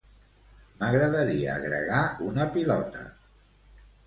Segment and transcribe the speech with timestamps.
[0.79, 2.01] M'agradaria agregar
[2.31, 3.05] una pilota.